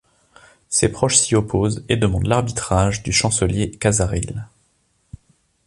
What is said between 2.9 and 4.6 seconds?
du chancelier Cazaril.